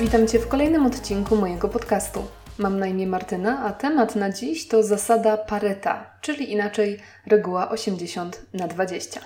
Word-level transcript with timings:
Witam 0.00 0.28
Cię 0.28 0.38
w 0.38 0.48
kolejnym 0.48 0.86
odcinku 0.86 1.36
mojego 1.36 1.68
podcastu. 1.68 2.22
Mam 2.58 2.78
na 2.78 2.86
imię 2.86 3.06
Martyna, 3.06 3.64
a 3.64 3.72
temat 3.72 4.16
na 4.16 4.30
dziś 4.30 4.68
to 4.68 4.82
zasada 4.82 5.36
Pareta, 5.36 6.10
czyli 6.20 6.52
inaczej 6.52 6.98
reguła 7.26 7.68
80 7.70 8.42
na 8.54 8.68
20. 8.68 9.20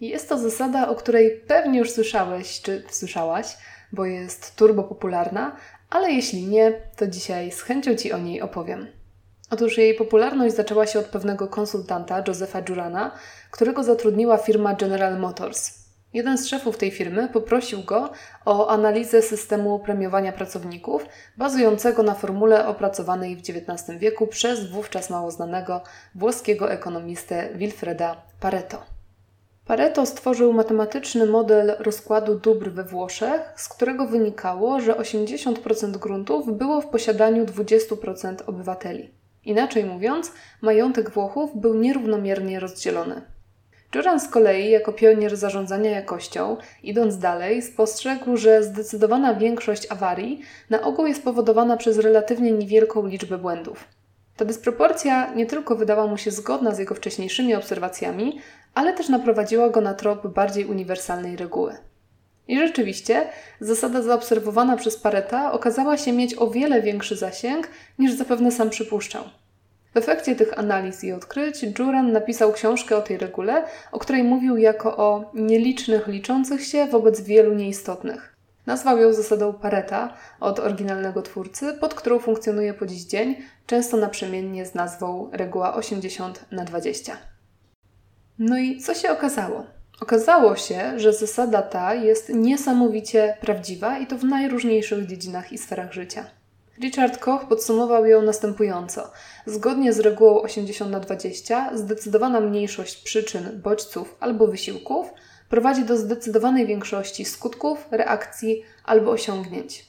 Jest 0.00 0.28
to 0.28 0.38
zasada, 0.38 0.88
o 0.88 0.94
której 0.94 1.30
pewnie 1.46 1.78
już 1.78 1.90
słyszałeś 1.90 2.60
czy 2.60 2.84
słyszałaś, 2.90 3.56
bo 3.92 4.04
jest 4.04 4.56
turbo 4.56 4.84
popularna, 4.84 5.56
ale 5.90 6.12
jeśli 6.12 6.46
nie, 6.46 6.72
to 6.96 7.06
dzisiaj 7.06 7.52
z 7.52 7.62
chęcią 7.62 7.94
Ci 7.94 8.12
o 8.12 8.18
niej 8.18 8.42
opowiem. 8.42 8.86
Otóż 9.50 9.78
jej 9.78 9.94
popularność 9.94 10.54
zaczęła 10.54 10.86
się 10.86 10.98
od 10.98 11.06
pewnego 11.06 11.48
konsultanta, 11.48 12.24
Josefa 12.28 12.62
Jurana, 12.68 13.10
którego 13.50 13.84
zatrudniła 13.84 14.38
firma 14.38 14.74
General 14.74 15.18
Motors. 15.18 15.81
Jeden 16.12 16.38
z 16.38 16.46
szefów 16.46 16.76
tej 16.76 16.90
firmy 16.90 17.28
poprosił 17.28 17.82
go 17.82 18.10
o 18.44 18.68
analizę 18.68 19.22
systemu 19.22 19.78
premiowania 19.78 20.32
pracowników, 20.32 21.06
bazującego 21.36 22.02
na 22.02 22.14
formule 22.14 22.66
opracowanej 22.66 23.36
w 23.36 23.40
XIX 23.40 23.98
wieku 23.98 24.26
przez 24.26 24.70
wówczas 24.70 25.10
mało 25.10 25.30
znanego 25.30 25.80
włoskiego 26.14 26.72
ekonomistę 26.72 27.48
Wilfreda 27.54 28.16
Pareto. 28.40 28.82
Pareto 29.66 30.06
stworzył 30.06 30.52
matematyczny 30.52 31.26
model 31.26 31.76
rozkładu 31.78 32.38
dóbr 32.38 32.70
we 32.70 32.84
Włoszech, 32.84 33.40
z 33.56 33.68
którego 33.68 34.06
wynikało, 34.06 34.80
że 34.80 34.92
80% 34.92 35.90
gruntów 35.90 36.58
było 36.58 36.80
w 36.80 36.86
posiadaniu 36.86 37.44
20% 37.44 38.36
obywateli. 38.46 39.10
Inaczej 39.44 39.84
mówiąc, 39.84 40.32
majątek 40.62 41.10
Włochów 41.10 41.60
był 41.60 41.74
nierównomiernie 41.74 42.60
rozdzielony. 42.60 43.22
Juran 43.94 44.20
z 44.20 44.28
kolei, 44.28 44.70
jako 44.70 44.92
pionier 44.92 45.36
zarządzania 45.36 45.90
jakością, 45.90 46.56
idąc 46.82 47.18
dalej, 47.18 47.62
spostrzegł, 47.62 48.36
że 48.36 48.62
zdecydowana 48.62 49.34
większość 49.34 49.86
awarii 49.90 50.40
na 50.70 50.82
ogół 50.82 51.06
jest 51.06 51.24
powodowana 51.24 51.76
przez 51.76 51.98
relatywnie 51.98 52.52
niewielką 52.52 53.06
liczbę 53.06 53.38
błędów. 53.38 53.84
Ta 54.36 54.44
dysproporcja 54.44 55.34
nie 55.34 55.46
tylko 55.46 55.76
wydała 55.76 56.06
mu 56.06 56.16
się 56.16 56.30
zgodna 56.30 56.74
z 56.74 56.78
jego 56.78 56.94
wcześniejszymi 56.94 57.54
obserwacjami, 57.54 58.38
ale 58.74 58.92
też 58.92 59.08
naprowadziła 59.08 59.70
go 59.70 59.80
na 59.80 59.94
trop 59.94 60.26
bardziej 60.26 60.64
uniwersalnej 60.64 61.36
reguły. 61.36 61.76
I 62.48 62.58
rzeczywiście, 62.58 63.26
zasada 63.60 64.02
zaobserwowana 64.02 64.76
przez 64.76 64.96
Pareta 64.96 65.52
okazała 65.52 65.96
się 65.96 66.12
mieć 66.12 66.38
o 66.38 66.50
wiele 66.50 66.82
większy 66.82 67.16
zasięg 67.16 67.68
niż 67.98 68.12
zapewne 68.12 68.50
sam 68.52 68.70
przypuszczał. 68.70 69.24
W 69.94 69.96
efekcie 69.96 70.36
tych 70.36 70.58
analiz 70.58 71.04
i 71.04 71.12
odkryć 71.12 71.64
Juran 71.78 72.12
napisał 72.12 72.52
książkę 72.52 72.96
o 72.96 73.02
tej 73.02 73.18
regule, 73.18 73.64
o 73.92 73.98
której 73.98 74.24
mówił 74.24 74.56
jako 74.56 74.96
o 74.96 75.30
nielicznych 75.34 76.08
liczących 76.08 76.64
się 76.64 76.86
wobec 76.86 77.20
wielu 77.20 77.54
nieistotnych. 77.54 78.36
Nazwał 78.66 78.98
ją 78.98 79.12
zasadą 79.12 79.52
Pareta 79.52 80.14
od 80.40 80.58
oryginalnego 80.58 81.22
twórcy, 81.22 81.74
pod 81.80 81.94
którą 81.94 82.18
funkcjonuje 82.18 82.74
po 82.74 82.86
dziś 82.86 83.02
dzień, 83.02 83.36
często 83.66 83.96
naprzemiennie 83.96 84.66
z 84.66 84.74
nazwą 84.74 85.30
reguła 85.32 85.74
80 85.74 86.44
na 86.52 86.64
20. 86.64 87.16
No 88.38 88.58
i 88.58 88.80
co 88.80 88.94
się 88.94 89.10
okazało? 89.10 89.66
Okazało 90.00 90.56
się, 90.56 90.98
że 91.00 91.12
zasada 91.12 91.62
ta 91.62 91.94
jest 91.94 92.28
niesamowicie 92.28 93.36
prawdziwa 93.40 93.98
i 93.98 94.06
to 94.06 94.18
w 94.18 94.24
najróżniejszych 94.24 95.06
dziedzinach 95.06 95.52
i 95.52 95.58
sferach 95.58 95.92
życia. 95.92 96.24
Richard 96.80 97.18
Koch 97.18 97.48
podsumował 97.48 98.06
ją 98.06 98.22
następująco. 98.22 99.10
Zgodnie 99.46 99.92
z 99.92 100.00
regułą 100.00 100.42
80 100.42 100.90
na 100.90 101.00
20, 101.00 101.76
zdecydowana 101.76 102.40
mniejszość 102.40 102.96
przyczyn, 102.96 103.60
bodźców 103.62 104.16
albo 104.20 104.46
wysiłków 104.46 105.10
prowadzi 105.48 105.84
do 105.84 105.96
zdecydowanej 105.96 106.66
większości 106.66 107.24
skutków, 107.24 107.86
reakcji 107.90 108.62
albo 108.84 109.10
osiągnięć. 109.10 109.86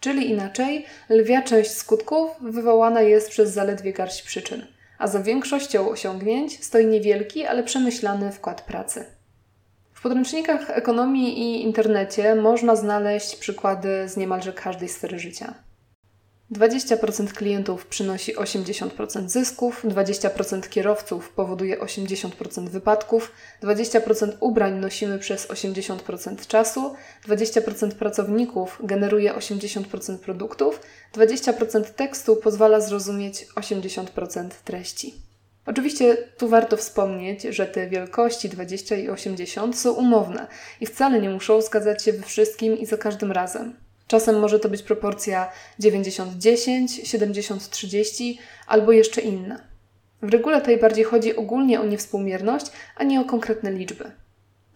Czyli 0.00 0.30
inaczej, 0.30 0.86
lwia 1.10 1.42
część 1.42 1.70
skutków 1.70 2.30
wywołana 2.40 3.02
jest 3.02 3.30
przez 3.30 3.50
zaledwie 3.50 3.92
garść 3.92 4.22
przyczyn, 4.22 4.66
a 4.98 5.06
za 5.06 5.22
większością 5.22 5.90
osiągnięć 5.90 6.64
stoi 6.64 6.86
niewielki, 6.86 7.46
ale 7.46 7.62
przemyślany 7.62 8.32
wkład 8.32 8.60
pracy. 8.60 9.04
W 9.92 10.02
podręcznikach 10.02 10.70
ekonomii 10.70 11.38
i 11.40 11.62
internecie 11.62 12.34
można 12.34 12.76
znaleźć 12.76 13.36
przykłady 13.36 14.08
z 14.08 14.16
niemalże 14.16 14.52
każdej 14.52 14.88
sfery 14.88 15.18
życia. 15.18 15.67
20% 16.52 17.26
klientów 17.26 17.86
przynosi 17.86 18.36
80% 18.36 19.28
zysków, 19.28 19.84
20% 19.84 20.68
kierowców 20.68 21.30
powoduje 21.30 21.78
80% 21.78 22.68
wypadków, 22.68 23.32
20% 23.62 24.32
ubrań 24.40 24.78
nosimy 24.78 25.18
przez 25.18 25.48
80% 25.48 26.46
czasu, 26.46 26.94
20% 27.28 27.90
pracowników 27.90 28.80
generuje 28.84 29.34
80% 29.34 30.18
produktów, 30.18 30.80
20% 31.14 31.84
tekstu 31.84 32.36
pozwala 32.36 32.80
zrozumieć 32.80 33.46
80% 33.54 34.48
treści. 34.64 35.14
Oczywiście 35.66 36.16
tu 36.16 36.48
warto 36.48 36.76
wspomnieć, 36.76 37.42
że 37.42 37.66
te 37.66 37.88
wielkości 37.88 38.48
20 38.48 38.96
i 38.96 39.08
80 39.08 39.78
są 39.78 39.92
umowne 39.92 40.46
i 40.80 40.86
wcale 40.86 41.20
nie 41.20 41.30
muszą 41.30 41.62
zgadzać 41.62 42.04
się 42.04 42.12
we 42.12 42.22
wszystkim 42.22 42.78
i 42.78 42.86
za 42.86 42.96
każdym 42.96 43.32
razem. 43.32 43.87
Czasem 44.08 44.38
może 44.38 44.58
to 44.60 44.68
być 44.68 44.82
proporcja 44.82 45.50
90-10, 45.80 46.84
70-30 46.86 48.38
albo 48.66 48.92
jeszcze 48.92 49.20
inna. 49.20 49.60
W 50.22 50.28
regule 50.28 50.60
tej 50.60 50.78
bardziej 50.78 51.04
chodzi 51.04 51.36
ogólnie 51.36 51.80
o 51.80 51.84
niewspółmierność, 51.84 52.66
a 52.96 53.04
nie 53.04 53.20
o 53.20 53.24
konkretne 53.24 53.72
liczby. 53.72 54.12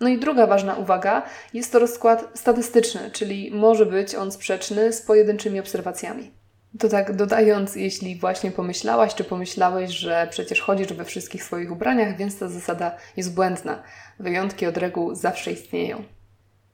No 0.00 0.08
i 0.08 0.18
druga 0.18 0.46
ważna 0.46 0.74
uwaga 0.74 1.22
jest 1.54 1.72
to 1.72 1.78
rozkład 1.78 2.30
statystyczny, 2.34 3.10
czyli 3.12 3.50
może 3.50 3.86
być 3.86 4.14
on 4.14 4.32
sprzeczny 4.32 4.92
z 4.92 5.02
pojedynczymi 5.02 5.60
obserwacjami. 5.60 6.30
To 6.78 6.88
tak 6.88 7.16
dodając, 7.16 7.76
jeśli 7.76 8.16
właśnie 8.16 8.50
pomyślałaś 8.50 9.14
czy 9.14 9.24
pomyślałeś, 9.24 9.90
że 9.90 10.26
przecież 10.30 10.60
chodzisz 10.60 10.92
we 10.92 11.04
wszystkich 11.04 11.44
swoich 11.44 11.72
ubraniach, 11.72 12.16
więc 12.16 12.38
ta 12.38 12.48
zasada 12.48 12.96
jest 13.16 13.34
błędna. 13.34 13.82
Wyjątki 14.18 14.66
od 14.66 14.76
reguł 14.76 15.14
zawsze 15.14 15.52
istnieją. 15.52 16.04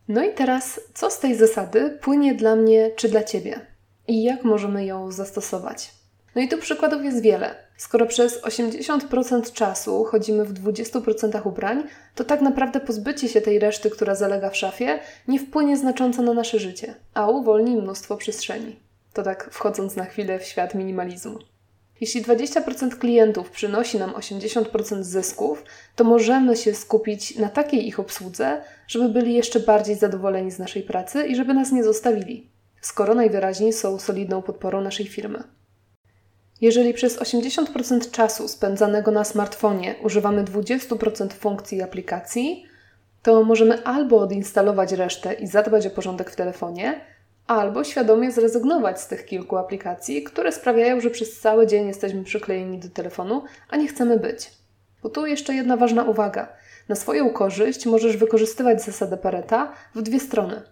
No 0.08 0.24
i 0.24 0.34
teraz, 0.34 0.80
co 0.94 1.10
z 1.10 1.18
tej 1.18 1.34
zasady 1.34 1.98
płynie 2.00 2.34
dla 2.34 2.56
mnie 2.56 2.90
czy 2.96 3.08
dla 3.08 3.24
Ciebie? 3.24 3.60
I 4.08 4.22
jak 4.22 4.44
możemy 4.44 4.84
ją 4.84 5.12
zastosować? 5.12 5.90
No 6.34 6.42
i 6.42 6.48
tu 6.48 6.58
przykładów 6.58 7.04
jest 7.04 7.22
wiele. 7.22 7.54
Skoro 7.76 8.06
przez 8.06 8.42
80% 8.42 9.52
czasu 9.52 10.04
chodzimy 10.04 10.44
w 10.44 10.52
20% 10.52 11.46
ubrań, 11.46 11.82
to 12.14 12.24
tak 12.24 12.40
naprawdę 12.40 12.80
pozbycie 12.80 13.28
się 13.28 13.40
tej 13.40 13.58
reszty, 13.58 13.90
która 13.90 14.14
zalega 14.14 14.50
w 14.50 14.56
szafie, 14.56 14.98
nie 15.28 15.38
wpłynie 15.38 15.76
znacząco 15.76 16.22
na 16.22 16.34
nasze 16.34 16.58
życie, 16.58 16.94
a 17.14 17.28
uwolni 17.28 17.76
mnóstwo 17.76 18.16
przestrzeni. 18.16 18.76
To 19.12 19.22
tak 19.22 19.48
wchodząc 19.52 19.96
na 19.96 20.04
chwilę 20.04 20.38
w 20.38 20.44
świat 20.44 20.74
minimalizmu. 20.74 21.38
Jeśli 22.00 22.22
20% 22.22 22.98
klientów 22.98 23.50
przynosi 23.50 23.98
nam 23.98 24.10
80% 24.10 25.02
zysków, 25.02 25.64
to 25.96 26.04
możemy 26.04 26.56
się 26.56 26.74
skupić 26.74 27.36
na 27.36 27.48
takiej 27.48 27.88
ich 27.88 28.00
obsłudze, 28.00 28.62
żeby 28.88 29.08
byli 29.08 29.34
jeszcze 29.34 29.60
bardziej 29.60 29.96
zadowoleni 29.96 30.50
z 30.50 30.58
naszej 30.58 30.82
pracy 30.82 31.26
i 31.26 31.36
żeby 31.36 31.54
nas 31.54 31.72
nie 31.72 31.84
zostawili, 31.84 32.50
skoro 32.80 33.14
najwyraźniej 33.14 33.72
są 33.72 33.98
solidną 33.98 34.42
podporą 34.42 34.80
naszej 34.80 35.06
firmy. 35.06 35.42
Jeżeli 36.60 36.94
przez 36.94 37.18
80% 37.18 38.10
czasu 38.10 38.48
spędzanego 38.48 39.10
na 39.10 39.24
smartfonie 39.24 39.94
używamy 40.02 40.44
20% 40.44 41.32
funkcji 41.32 41.82
aplikacji, 41.82 42.64
to 43.22 43.44
możemy 43.44 43.84
albo 43.84 44.20
odinstalować 44.20 44.92
resztę 44.92 45.32
i 45.32 45.46
zadbać 45.46 45.86
o 45.86 45.90
porządek 45.90 46.30
w 46.30 46.36
telefonie, 46.36 47.00
albo 47.48 47.84
świadomie 47.84 48.32
zrezygnować 48.32 49.00
z 49.00 49.08
tych 49.08 49.26
kilku 49.26 49.56
aplikacji, 49.56 50.22
które 50.22 50.52
sprawiają, 50.52 51.00
że 51.00 51.10
przez 51.10 51.40
cały 51.40 51.66
dzień 51.66 51.88
jesteśmy 51.88 52.24
przyklejeni 52.24 52.78
do 52.78 52.88
telefonu, 52.88 53.42
a 53.68 53.76
nie 53.76 53.88
chcemy 53.88 54.18
być. 54.18 54.50
Bo 55.02 55.08
tu 55.08 55.26
jeszcze 55.26 55.54
jedna 55.54 55.76
ważna 55.76 56.04
uwaga. 56.04 56.48
Na 56.88 56.94
swoją 56.94 57.30
korzyść 57.30 57.86
możesz 57.86 58.16
wykorzystywać 58.16 58.82
zasadę 58.82 59.16
Pareta 59.16 59.72
w 59.94 60.02
dwie 60.02 60.20
strony. 60.20 60.62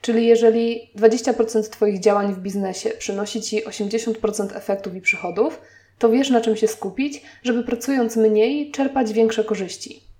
Czyli 0.00 0.26
jeżeli 0.26 0.90
20% 0.96 1.70
Twoich 1.70 2.00
działań 2.00 2.34
w 2.34 2.38
biznesie 2.38 2.90
przynosi 2.90 3.42
Ci 3.42 3.64
80% 3.64 4.56
efektów 4.56 4.94
i 4.94 5.00
przychodów, 5.00 5.60
to 5.98 6.08
wiesz 6.08 6.30
na 6.30 6.40
czym 6.40 6.56
się 6.56 6.68
skupić, 6.68 7.22
żeby 7.42 7.64
pracując 7.64 8.16
mniej 8.16 8.70
czerpać 8.70 9.12
większe 9.12 9.44
korzyści. 9.44 10.13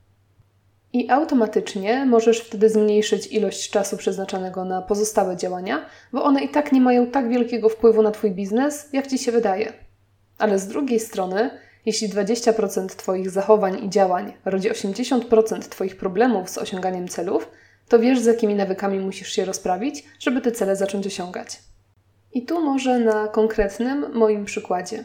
I 0.94 1.10
automatycznie 1.10 2.06
możesz 2.06 2.40
wtedy 2.40 2.68
zmniejszyć 2.68 3.26
ilość 3.26 3.70
czasu 3.70 3.96
przeznaczanego 3.96 4.64
na 4.64 4.82
pozostałe 4.82 5.36
działania, 5.36 5.86
bo 6.12 6.24
one 6.24 6.44
i 6.44 6.48
tak 6.48 6.72
nie 6.72 6.80
mają 6.80 7.06
tak 7.06 7.28
wielkiego 7.28 7.68
wpływu 7.68 8.02
na 8.02 8.10
Twój 8.10 8.30
biznes, 8.30 8.88
jak 8.92 9.06
Ci 9.06 9.18
się 9.18 9.32
wydaje. 9.32 9.72
Ale 10.38 10.58
z 10.58 10.68
drugiej 10.68 11.00
strony, 11.00 11.50
jeśli 11.86 12.08
20% 12.08 12.86
Twoich 12.86 13.30
zachowań 13.30 13.84
i 13.84 13.90
działań 13.90 14.32
rodzi 14.44 14.70
80% 14.70 15.58
Twoich 15.60 15.96
problemów 15.96 16.50
z 16.50 16.58
osiąganiem 16.58 17.08
celów, 17.08 17.50
to 17.88 17.98
wiesz, 17.98 18.20
z 18.20 18.26
jakimi 18.26 18.54
nawykami 18.54 18.98
musisz 18.98 19.32
się 19.32 19.44
rozprawić, 19.44 20.04
żeby 20.18 20.40
te 20.40 20.52
cele 20.52 20.76
zacząć 20.76 21.06
osiągać. 21.06 21.58
I 22.32 22.42
tu 22.42 22.60
może 22.60 22.98
na 22.98 23.28
konkretnym 23.28 24.12
moim 24.12 24.44
przykładzie. 24.44 25.04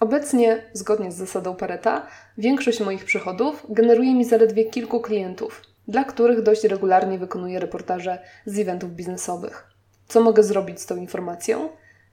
Obecnie, 0.00 0.62
zgodnie 0.72 1.12
z 1.12 1.16
zasadą 1.16 1.56
Pareta, 1.56 2.06
większość 2.38 2.80
moich 2.80 3.04
przychodów 3.04 3.66
generuje 3.68 4.14
mi 4.14 4.24
zaledwie 4.24 4.64
kilku 4.64 5.00
klientów, 5.00 5.62
dla 5.88 6.04
których 6.04 6.42
dość 6.42 6.64
regularnie 6.64 7.18
wykonuję 7.18 7.60
reportaże 7.60 8.18
z 8.46 8.58
eventów 8.58 8.90
biznesowych. 8.90 9.66
Co 10.08 10.20
mogę 10.20 10.42
zrobić 10.42 10.80
z 10.80 10.86
tą 10.86 10.96
informacją? 10.96 11.68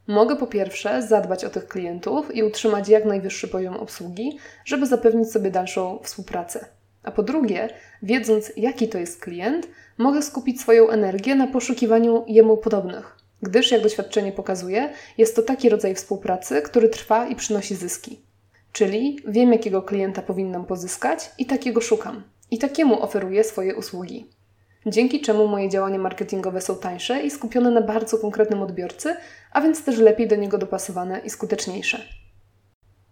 Mogę 0.08 0.36
po 0.36 0.48
pierwsze 0.48 1.02
zadbać 1.02 1.46
o 1.46 1.50
tych 1.50 1.68
klientów 1.68 2.36
i 2.36 2.44
utrzymać 2.44 2.90
jak 2.90 3.06
najwyższy 3.06 3.48
poziom 3.48 3.78
obsługi, 3.78 4.38
żeby 4.66 4.86
zapewnić 4.86 5.32
sobie 5.32 5.52
dalszą 5.52 6.00
współpracę. 6.04 6.66
A 7.04 7.12
po 7.12 7.24
drugie, 7.24 7.70
wiedząc 8.04 8.52
jaki 8.58 8.90
to 8.90 8.98
jest 8.98 9.22
klient, 9.22 9.68
mogę 9.98 10.22
skupić 10.22 10.62
swoją 10.62 10.90
energię 10.90 11.36
na 11.36 11.48
poszukiwaniu 11.48 12.24
jemu 12.28 12.58
podobnych, 12.58 13.18
gdyż, 13.42 13.72
jak 13.72 13.82
doświadczenie 13.82 14.32
pokazuje, 14.32 14.94
jest 15.18 15.36
to 15.36 15.42
taki 15.42 15.70
rodzaj 15.70 15.96
współpracy, 15.96 16.62
który 16.62 16.90
trwa 16.90 17.28
i 17.28 17.36
przynosi 17.36 17.76
zyski. 17.76 18.20
Czyli 18.72 19.20
wiem, 19.28 19.54
jakiego 19.54 19.82
klienta 19.82 20.22
powinnam 20.22 20.66
pozyskać 20.66 21.32
i 21.38 21.46
takiego 21.46 21.82
szukam. 21.82 22.24
I 22.52 22.58
takiemu 22.58 23.02
oferuję 23.02 23.44
swoje 23.44 23.76
usługi. 23.76 24.30
Dzięki 24.86 25.22
czemu 25.22 25.48
moje 25.48 25.70
działania 25.70 26.00
marketingowe 26.00 26.62
są 26.62 26.76
tańsze 26.76 27.22
i 27.22 27.32
skupione 27.32 27.72
na 27.72 27.82
bardzo 27.82 28.18
konkretnym 28.18 28.62
odbiorcy, 28.62 29.16
a 29.52 29.62
więc 29.62 29.84
też 29.84 29.98
lepiej 29.98 30.28
do 30.28 30.36
niego 30.36 30.58
dopasowane 30.58 31.20
i 31.20 31.30
skuteczniejsze. 31.30 32.02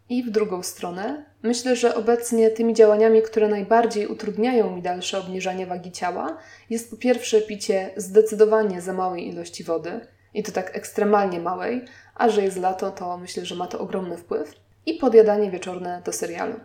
I 0.09 0.23
w 0.23 0.29
drugą 0.29 0.63
stronę, 0.63 1.25
myślę, 1.43 1.75
że 1.75 1.95
obecnie 1.95 2.49
tymi 2.49 2.73
działaniami, 2.73 3.21
które 3.21 3.47
najbardziej 3.47 4.07
utrudniają 4.07 4.75
mi 4.75 4.81
dalsze 4.81 5.19
obniżanie 5.19 5.67
wagi 5.67 5.91
ciała, 5.91 6.37
jest 6.69 6.89
po 6.89 6.97
pierwsze 6.97 7.41
picie 7.41 7.89
zdecydowanie 7.97 8.81
za 8.81 8.93
małej 8.93 9.27
ilości 9.27 9.63
wody, 9.63 9.99
i 10.35 10.43
to 10.43 10.51
tak 10.51 10.75
ekstremalnie 10.77 11.39
małej, 11.39 11.85
a 12.15 12.29
że 12.29 12.43
jest 12.43 12.57
lato, 12.57 12.91
to 12.91 13.17
myślę, 13.17 13.45
że 13.45 13.55
ma 13.55 13.67
to 13.67 13.79
ogromny 13.79 14.17
wpływ, 14.17 14.55
i 14.85 14.93
podjadanie 14.93 15.51
wieczorne 15.51 16.01
do 16.05 16.13
serialu. 16.13 16.55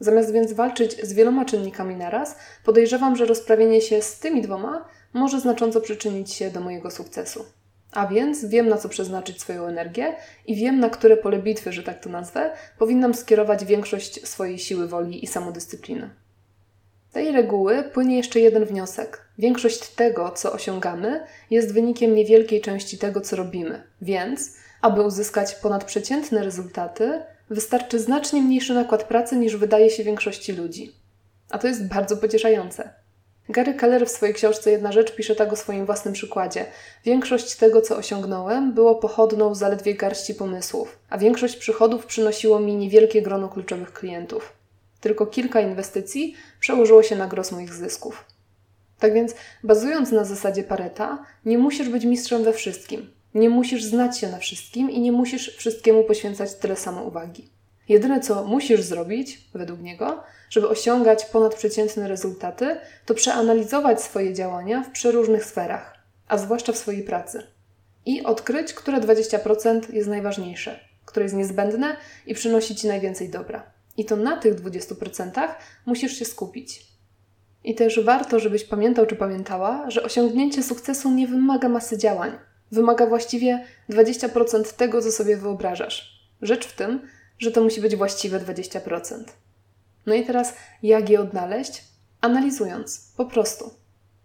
Zamiast 0.00 0.32
więc 0.32 0.52
walczyć 0.52 1.02
z 1.02 1.12
wieloma 1.12 1.44
czynnikami 1.44 1.96
naraz, 1.96 2.36
podejrzewam, 2.64 3.16
że 3.16 3.26
rozprawienie 3.26 3.80
się 3.80 4.02
z 4.02 4.18
tymi 4.18 4.42
dwoma 4.42 4.88
może 5.12 5.40
znacząco 5.40 5.80
przyczynić 5.80 6.32
się 6.32 6.50
do 6.50 6.60
mojego 6.60 6.90
sukcesu. 6.90 7.44
A 7.92 8.06
więc 8.06 8.44
wiem, 8.44 8.68
na 8.68 8.76
co 8.76 8.88
przeznaczyć 8.88 9.40
swoją 9.40 9.64
energię 9.64 10.16
i 10.46 10.56
wiem, 10.56 10.80
na 10.80 10.90
które 10.90 11.16
pole 11.16 11.38
bitwy, 11.38 11.72
że 11.72 11.82
tak 11.82 12.00
to 12.00 12.10
nazwę, 12.10 12.50
powinnam 12.78 13.14
skierować 13.14 13.64
większość 13.64 14.28
swojej 14.28 14.58
siły 14.58 14.88
woli 14.88 15.24
i 15.24 15.26
samodyscypliny. 15.26 16.10
Z 17.10 17.12
tej 17.12 17.32
reguły 17.32 17.82
płynie 17.82 18.16
jeszcze 18.16 18.40
jeden 18.40 18.64
wniosek. 18.64 19.25
Większość 19.38 19.88
tego, 19.88 20.30
co 20.30 20.52
osiągamy, 20.52 21.26
jest 21.50 21.74
wynikiem 21.74 22.14
niewielkiej 22.14 22.60
części 22.60 22.98
tego, 22.98 23.20
co 23.20 23.36
robimy. 23.36 23.82
Więc, 24.02 24.56
aby 24.82 25.02
uzyskać 25.02 25.54
ponadprzeciętne 25.54 26.44
rezultaty, 26.44 27.22
wystarczy 27.50 27.98
znacznie 27.98 28.42
mniejszy 28.42 28.74
nakład 28.74 29.04
pracy 29.04 29.36
niż 29.36 29.56
wydaje 29.56 29.90
się 29.90 30.04
większości 30.04 30.52
ludzi. 30.52 30.92
A 31.50 31.58
to 31.58 31.66
jest 31.66 31.88
bardzo 31.88 32.16
pocieszające. 32.16 32.90
Gary 33.48 33.74
Keller 33.74 34.06
w 34.06 34.10
swojej 34.10 34.34
książce 34.34 34.70
Jedna 34.70 34.92
rzecz 34.92 35.14
pisze 35.14 35.34
tak 35.34 35.52
o 35.52 35.56
swoim 35.56 35.86
własnym 35.86 36.14
przykładzie. 36.14 36.64
Większość 37.04 37.56
tego, 37.56 37.80
co 37.80 37.96
osiągnąłem, 37.96 38.74
było 38.74 38.94
pochodną 38.94 39.54
zaledwie 39.54 39.94
garści 39.94 40.34
pomysłów, 40.34 40.98
a 41.10 41.18
większość 41.18 41.56
przychodów 41.56 42.06
przynosiło 42.06 42.60
mi 42.60 42.76
niewielkie 42.76 43.22
grono 43.22 43.48
kluczowych 43.48 43.92
klientów. 43.92 44.52
Tylko 45.00 45.26
kilka 45.26 45.60
inwestycji 45.60 46.34
przełożyło 46.60 47.02
się 47.02 47.16
na 47.16 47.26
gros 47.26 47.52
moich 47.52 47.74
zysków. 47.74 48.24
Tak 48.98 49.14
więc, 49.14 49.34
bazując 49.64 50.12
na 50.12 50.24
zasadzie 50.24 50.62
Pareta, 50.62 51.24
nie 51.44 51.58
musisz 51.58 51.88
być 51.88 52.04
mistrzem 52.04 52.44
we 52.44 52.52
wszystkim. 52.52 53.10
Nie 53.34 53.50
musisz 53.50 53.84
znać 53.84 54.18
się 54.18 54.28
na 54.28 54.38
wszystkim 54.38 54.90
i 54.90 55.00
nie 55.00 55.12
musisz 55.12 55.56
wszystkiemu 55.56 56.04
poświęcać 56.04 56.54
tyle 56.54 56.76
samo 56.76 57.02
uwagi. 57.02 57.48
Jedyne, 57.88 58.20
co 58.20 58.44
musisz 58.44 58.82
zrobić, 58.82 59.48
według 59.54 59.80
niego, 59.80 60.22
żeby 60.50 60.68
osiągać 60.68 61.24
ponadprzeciętne 61.24 62.08
rezultaty, 62.08 62.76
to 63.06 63.14
przeanalizować 63.14 64.02
swoje 64.02 64.34
działania 64.34 64.82
w 64.82 64.90
przeróżnych 64.90 65.44
sferach, 65.44 65.94
a 66.28 66.38
zwłaszcza 66.38 66.72
w 66.72 66.76
swojej 66.76 67.02
pracy. 67.02 67.42
I 68.06 68.22
odkryć, 68.22 68.74
które 68.74 69.00
20% 69.00 69.94
jest 69.94 70.08
najważniejsze, 70.08 70.80
które 71.04 71.24
jest 71.24 71.34
niezbędne 71.34 71.96
i 72.26 72.34
przynosi 72.34 72.76
ci 72.76 72.86
najwięcej 72.86 73.28
dobra. 73.28 73.70
I 73.96 74.04
to 74.04 74.16
na 74.16 74.36
tych 74.36 74.54
20% 74.54 75.48
musisz 75.86 76.18
się 76.18 76.24
skupić. 76.24 76.95
I 77.66 77.74
też 77.74 78.00
warto, 78.00 78.40
żebyś 78.40 78.64
pamiętał 78.64 79.06
czy 79.06 79.16
pamiętała, 79.16 79.90
że 79.90 80.02
osiągnięcie 80.02 80.62
sukcesu 80.62 81.10
nie 81.10 81.26
wymaga 81.26 81.68
masy 81.68 81.98
działań. 81.98 82.32
Wymaga 82.72 83.06
właściwie 83.06 83.64
20% 83.90 84.76
tego, 84.76 85.02
co 85.02 85.12
sobie 85.12 85.36
wyobrażasz. 85.36 86.28
Rzecz 86.42 86.66
w 86.66 86.76
tym, 86.76 87.00
że 87.38 87.50
to 87.50 87.62
musi 87.62 87.80
być 87.80 87.96
właściwe 87.96 88.40
20%. 88.40 89.24
No 90.06 90.14
i 90.14 90.24
teraz, 90.24 90.54
jak 90.82 91.10
je 91.10 91.20
odnaleźć? 91.20 91.84
Analizując, 92.20 93.12
po 93.16 93.24
prostu, 93.24 93.70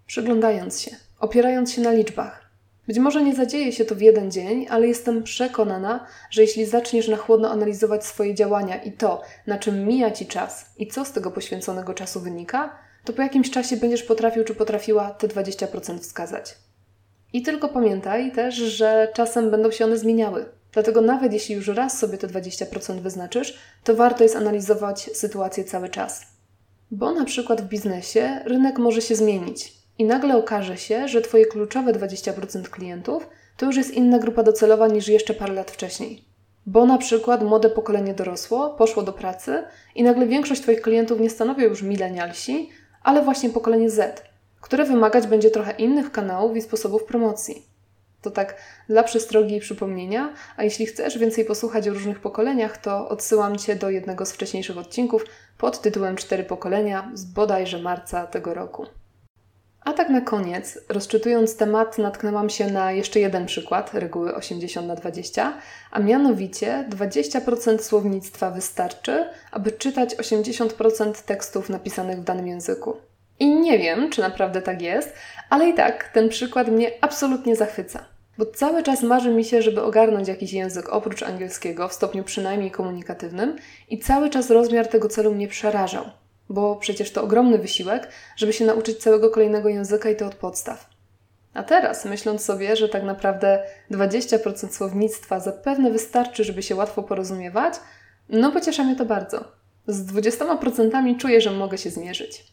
przyglądając 0.08 0.82
się, 0.82 0.92
opierając 1.20 1.72
się 1.72 1.82
na 1.82 1.92
liczbach. 1.92 2.50
Być 2.88 3.00
może 3.00 3.24
nie 3.24 3.36
zadzieje 3.36 3.72
się 3.72 3.86
to 3.86 3.96
w 3.96 4.02
jeden 4.02 4.32
dzień, 4.32 4.68
ale 4.70 4.88
jestem 4.88 5.24
przekonana, 5.24 6.08
że 6.30 6.42
jeśli 6.42 6.66
zaczniesz 6.66 7.08
na 7.08 7.18
chłodno 7.18 7.52
analizować 7.52 8.06
swoje 8.06 8.36
działania 8.36 8.84
i 8.84 8.92
to, 8.92 9.22
na 9.48 9.58
czym 9.58 9.86
mija 9.86 10.12
ci 10.12 10.26
czas 10.26 10.66
i 10.78 10.88
co 10.88 11.06
z 11.06 11.12
tego 11.12 11.32
poświęconego 11.32 11.94
czasu 11.94 12.20
wynika, 12.20 12.91
to 13.04 13.14
po 13.14 13.22
jakimś 13.22 13.52
czasie 13.52 13.78
będziesz 13.78 14.04
potrafił 14.04 14.44
czy 14.44 14.56
potrafiła 14.56 15.12
te 15.12 15.28
20% 15.28 16.00
wskazać. 16.00 16.56
I 17.34 17.42
tylko 17.42 17.70
pamiętaj 17.70 18.32
też, 18.32 18.56
że 18.56 19.08
czasem 19.14 19.52
będą 19.52 19.72
się 19.72 19.86
one 19.86 19.98
zmieniały. 19.98 20.46
Dlatego 20.72 21.02
nawet 21.02 21.34
jeśli 21.34 21.56
już 21.56 21.68
raz 21.68 22.00
sobie 22.00 22.18
te 22.18 22.28
20% 22.28 23.00
wyznaczysz, 23.00 23.58
to 23.84 23.96
warto 23.96 24.24
jest 24.24 24.36
analizować 24.36 25.10
sytuację 25.14 25.64
cały 25.64 25.90
czas. 25.90 26.22
Bo 26.92 27.12
na 27.12 27.26
przykład 27.26 27.62
w 27.62 27.68
biznesie 27.68 28.42
rynek 28.46 28.80
może 28.80 29.02
się 29.02 29.16
zmienić 29.16 29.74
i 29.98 30.06
nagle 30.06 30.38
okaże 30.38 30.78
się, 30.78 31.08
że 31.08 31.22
Twoje 31.22 31.46
kluczowe 31.46 31.94
20% 31.94 32.64
klientów 32.64 33.30
to 33.58 33.66
już 33.66 33.76
jest 33.76 33.92
inna 33.92 34.20
grupa 34.20 34.44
docelowa 34.44 34.88
niż 34.88 35.08
jeszcze 35.08 35.34
parę 35.34 35.54
lat 35.54 35.72
wcześniej. 35.72 36.26
Bo 36.66 36.86
na 36.86 36.98
przykład 36.98 37.44
młode 37.44 37.70
pokolenie 37.70 38.14
dorosło, 38.14 38.70
poszło 38.70 39.04
do 39.04 39.14
pracy 39.14 39.64
i 39.96 40.04
nagle 40.04 40.28
większość 40.28 40.62
Twoich 40.62 40.82
klientów 40.82 41.20
nie 41.20 41.30
stanowią 41.30 41.64
już 41.64 41.82
milenialsi, 41.82 42.70
ale 43.04 43.22
właśnie 43.22 43.50
pokolenie 43.50 43.90
Z, 43.90 44.24
które 44.62 44.86
wymagać 44.86 45.28
będzie 45.28 45.52
trochę 45.52 45.72
innych 45.72 46.12
kanałów 46.12 46.58
i 46.58 46.62
sposobów 46.62 47.04
promocji. 47.04 47.66
To 48.22 48.32
tak 48.32 48.56
dla 48.90 49.04
przestrogi 49.04 49.56
i 49.56 49.60
przypomnienia, 49.60 50.34
a 50.58 50.64
jeśli 50.64 50.86
chcesz 50.86 51.18
więcej 51.18 51.46
posłuchać 51.46 51.88
o 51.88 51.94
różnych 51.94 52.20
pokoleniach, 52.20 52.78
to 52.78 53.10
odsyłam 53.10 53.58
Cię 53.58 53.76
do 53.76 53.90
jednego 53.90 54.26
z 54.26 54.32
wcześniejszych 54.32 54.78
odcinków 54.78 55.26
pod 55.58 55.82
tytułem 55.82 56.16
Cztery 56.16 56.44
pokolenia 56.44 57.12
z 57.14 57.26
bodajże 57.26 57.80
marca 57.80 58.28
tego 58.28 58.54
roku. 58.54 58.86
A 59.84 59.94
tak 59.94 60.10
na 60.10 60.22
koniec, 60.22 60.80
rozczytując 60.90 61.58
temat, 61.58 61.98
natknęłam 61.98 62.50
się 62.50 62.72
na 62.72 62.92
jeszcze 62.92 63.20
jeden 63.20 63.46
przykład 63.46 63.94
reguły 63.94 64.36
80 64.36 64.88
na 64.88 64.96
20, 64.96 65.54
a 65.92 66.00
mianowicie 66.00 66.86
20% 66.90 67.80
słownictwa 67.80 68.52
wystarczy, 68.52 69.26
aby 69.52 69.72
czytać 69.72 70.16
80% 70.16 71.14
tekstów 71.14 71.70
napisanych 71.70 72.20
w 72.20 72.24
danym 72.24 72.48
języku. 72.48 72.98
I 73.40 73.56
nie 73.56 73.80
wiem, 73.80 74.10
czy 74.10 74.22
naprawdę 74.22 74.62
tak 74.62 74.82
jest, 74.82 75.14
ale 75.50 75.70
i 75.70 75.74
tak 75.74 76.10
ten 76.14 76.30
przykład 76.30 76.68
mnie 76.68 76.92
absolutnie 77.02 77.56
zachwyca. 77.56 78.06
Bo 78.38 78.46
cały 78.46 78.84
czas 78.84 79.04
marzy 79.04 79.30
mi 79.30 79.46
się, 79.46 79.62
żeby 79.62 79.84
ogarnąć 79.84 80.28
jakiś 80.28 80.54
język 80.54 80.90
oprócz 80.90 81.24
angielskiego 81.24 81.88
w 81.88 81.94
stopniu 81.94 82.24
przynajmniej 82.24 82.72
komunikatywnym, 82.72 83.56
i 83.90 84.00
cały 84.00 84.30
czas 84.30 84.50
rozmiar 84.50 84.88
tego 84.88 85.10
celu 85.10 85.36
mnie 85.36 85.48
przerażał, 85.48 86.06
bo 86.52 86.76
przecież 86.76 87.12
to 87.12 87.24
ogromny 87.24 87.58
wysiłek, 87.58 88.08
żeby 88.36 88.54
się 88.54 88.66
nauczyć 88.66 88.98
całego 88.98 89.30
kolejnego 89.30 89.70
języka 89.70 90.10
i 90.10 90.16
to 90.16 90.26
od 90.26 90.36
podstaw. 90.36 90.90
A 91.54 91.64
teraz, 91.64 92.06
myśląc 92.06 92.44
sobie, 92.44 92.76
że 92.76 92.90
tak 92.90 93.04
naprawdę 93.04 93.64
20% 93.92 94.72
słownictwa 94.72 95.40
zapewne 95.40 95.92
wystarczy, 95.92 96.44
żeby 96.44 96.64
się 96.64 96.76
łatwo 96.76 97.04
porozumiewać, 97.04 97.74
no 98.30 98.52
pociesza 98.52 98.84
mnie 98.84 98.96
to 98.96 99.06
bardzo. 99.06 99.44
Z 99.88 100.12
20% 100.14 101.18
czuję, 101.18 101.42
że 101.42 101.52
mogę 101.52 101.78
się 101.78 101.90
zmierzyć. 101.90 102.46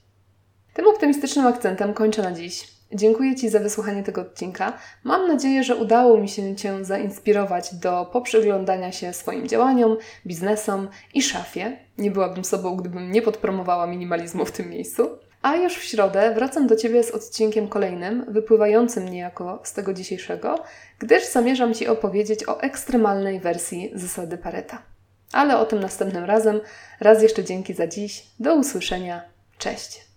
Tym 0.75 0.89
optymistycznym 0.89 1.47
akcentem 1.47 1.95
kończę 1.95 2.23
na 2.23 2.33
dziś. 2.33 2.78
Dziękuję 2.93 3.37
Ci 3.37 3.49
za 3.49 3.59
wysłuchanie 3.59 4.03
tego 4.03 4.21
odcinka. 4.21 4.79
Mam 5.05 5.29
nadzieję, 5.29 5.65
że 5.65 5.77
udało 5.77 6.19
mi 6.19 6.29
się 6.29 6.57
Cię 6.57 6.85
zainspirować 6.85 7.75
do 7.75 8.11
poprzyglądania 8.13 8.93
się 8.93 9.13
swoim 9.13 9.49
działaniom, 9.49 9.97
biznesom 10.27 10.89
i 11.15 11.23
szafie. 11.23 11.77
Nie 11.99 12.11
byłabym 12.11 12.45
sobą, 12.45 12.77
gdybym 12.77 13.13
nie 13.13 13.23
podpromowała 13.23 13.87
minimalizmu 13.87 14.45
w 14.45 14.53
tym 14.53 14.71
miejscu. 14.71 15.09
A 15.43 15.57
już 15.57 15.75
w 15.75 15.85
środę 15.85 16.35
wracam 16.35 16.67
do 16.67 16.77
Ciebie 16.77 17.03
z 17.03 17.11
odcinkiem 17.11 17.69
kolejnym, 17.69 18.25
wypływającym 18.29 19.09
niejako 19.09 19.61
z 19.65 19.73
tego 19.73 19.95
dzisiejszego, 19.95 20.65
gdyż 20.99 21.27
zamierzam 21.27 21.75
Ci 21.75 21.87
opowiedzieć 21.87 22.49
o 22.49 22.61
ekstremalnej 22.61 23.41
wersji 23.41 23.91
zasady 23.95 24.39
Pareta. 24.39 24.83
Ale 25.33 25.59
o 25.59 25.67
tym 25.67 25.81
następnym 25.81 26.25
razem. 26.25 26.61
Raz 27.01 27.23
jeszcze 27.23 27.45
dzięki 27.45 27.75
za 27.75 27.87
dziś. 27.87 28.27
Do 28.41 28.55
usłyszenia. 28.55 29.23
Cześć. 29.59 30.08